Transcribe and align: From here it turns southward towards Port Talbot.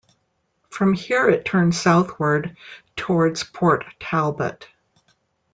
From 0.71 0.93
here 0.95 1.29
it 1.29 1.45
turns 1.45 1.79
southward 1.79 2.57
towards 2.95 3.43
Port 3.43 3.85
Talbot. 3.99 4.67